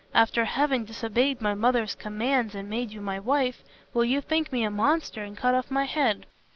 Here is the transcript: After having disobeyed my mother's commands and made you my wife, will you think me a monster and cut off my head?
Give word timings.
After 0.15 0.45
having 0.45 0.83
disobeyed 0.85 1.41
my 1.41 1.53
mother's 1.53 1.93
commands 1.93 2.55
and 2.55 2.67
made 2.67 2.89
you 2.91 3.01
my 3.01 3.19
wife, 3.19 3.61
will 3.93 4.03
you 4.03 4.19
think 4.19 4.51
me 4.51 4.63
a 4.63 4.71
monster 4.71 5.21
and 5.23 5.37
cut 5.37 5.53
off 5.53 5.69
my 5.69 5.83
head? 5.85 6.25